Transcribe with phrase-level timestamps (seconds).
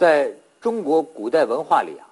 [0.00, 2.08] 在中国古代文化里啊，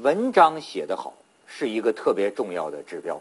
[0.00, 1.12] 文章写得好
[1.46, 3.20] 是一个特别重要的指标。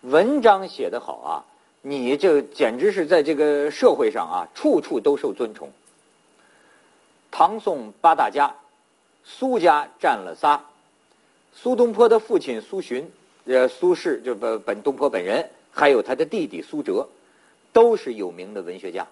[0.00, 1.44] 文章写得好啊，
[1.82, 5.70] 你这简直是在这个社会上啊，处处都受尊崇。
[7.30, 8.56] 唐宋八大家，
[9.22, 10.64] 苏家占了仨。
[11.52, 13.04] 苏东坡的父亲苏洵，
[13.44, 17.06] 呃，苏轼就本本东坡本人，还有他的弟弟苏辙，
[17.74, 19.06] 都是有名的文学家。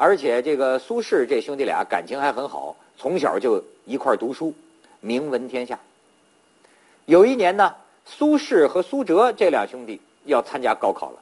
[0.00, 4.54] 而且这个苏轼这兄弟俩感情还很好，从小就一块读书，
[5.00, 5.78] 名闻天下。
[7.04, 7.74] 有一年呢，
[8.06, 11.18] 苏轼和苏辙这俩兄弟要参加高考了。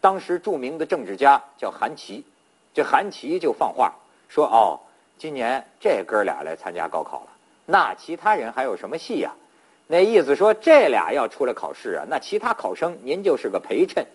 [0.00, 2.24] 当时著名的政治家叫韩琦，
[2.72, 3.92] 这韩琦就放话
[4.28, 4.78] 说：“哦，
[5.18, 7.30] 今年这哥俩来参加高考了，
[7.66, 9.32] 那其他人还有什么戏呀？”
[9.88, 14.06] 那意思说，这俩要出来考试啊，那其他考生您就是个陪衬，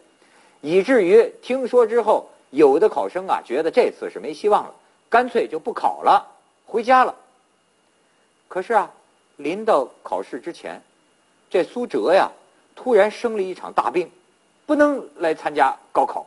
[0.62, 4.74] 以至于听说之后，有的考生啊觉得这次是没希望了，
[5.10, 6.26] 干脆就不考了，
[6.66, 7.16] 回家了。
[8.48, 8.92] 可是啊，
[9.36, 10.82] 临到考试之前，
[11.50, 12.32] 这苏辙呀
[12.76, 14.10] 突然生了一场大病，
[14.66, 16.26] 不能来参加高考。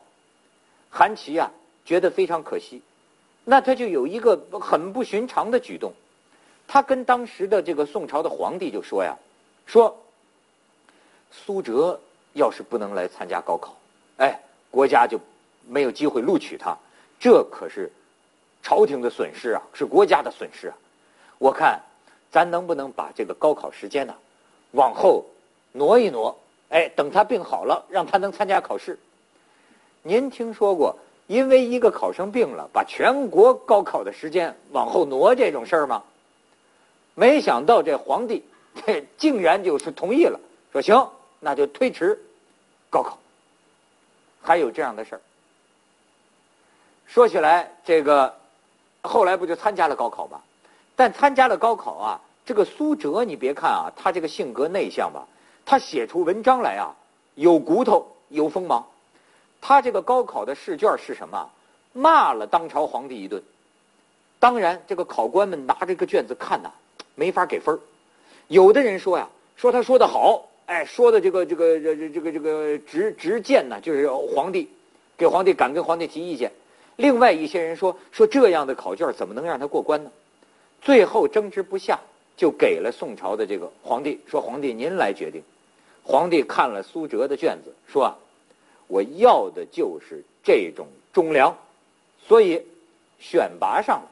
[0.91, 1.51] 韩琦呀
[1.85, 2.83] 觉得非常可惜，
[3.45, 5.93] 那他就有一个很不寻常的举动，
[6.69, 9.17] 他跟当时的这个宋朝的皇帝就说呀。
[9.67, 9.97] 说，
[11.31, 12.01] 苏辙
[12.33, 13.77] 要是不能来参加高考，
[14.17, 15.21] 哎，国家就
[15.69, 16.77] 没有机会录取他，
[17.19, 17.91] 这可是
[18.63, 20.77] 朝廷的损失啊，是国家的损失啊！
[21.39, 21.81] 我看
[22.31, 24.15] 咱能不能把这个高考时间呢
[24.73, 25.25] 往后
[25.73, 26.39] 挪一挪？
[26.71, 28.99] 哎，等他病好了，让他能参加考试。
[30.03, 36.03] 您听说过因为一个考生病了，把全国高考的时间往后挪这种事儿吗？
[37.15, 38.45] 没想到这皇帝。
[38.87, 40.39] 这竟然就是同意了，
[40.73, 42.17] 说行，那就推迟
[42.89, 43.19] 高考。
[44.41, 45.21] 还有这样的事儿。
[47.13, 48.33] 说起来，这个
[49.03, 50.41] 后来不就参加了高考吗？
[50.95, 55.27] 但参加了高考啊，这个苏辙，你别看啊，他这个性格内向吧，
[55.67, 56.95] 他写出文章来啊，
[57.35, 58.87] 有骨头，有锋芒。
[59.61, 61.51] 他这个高考的试卷是什么？
[61.93, 63.43] 骂了当朝皇帝一顿。
[64.39, 66.71] 当然，这个考官们拿这个卷子看呐，
[67.17, 67.81] 没法给分儿。
[68.47, 74.71] 有的人说呀，说他说的好，哎，说的这个这个这这这个这个直直谏呢，就是皇帝，
[75.19, 76.53] 给皇帝敢跟皇帝提意见。
[77.01, 80.11] 另外一些人说，说这样的考卷怎么能让他过关呢？
[80.83, 81.99] 最后争执不下，
[82.37, 85.43] 就给了宋朝的这个皇帝，说皇帝您来决定。
[86.05, 88.17] 皇帝看了苏辙的卷子，说啊，
[88.87, 91.57] 我要的就是这种忠良，
[92.29, 92.63] 所以
[93.19, 94.09] 选拔上了。